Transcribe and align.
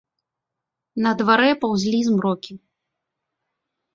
На 1.05 1.09
дварэ 1.19 1.51
паўзлі 1.65 1.99
змрокі. 2.09 2.53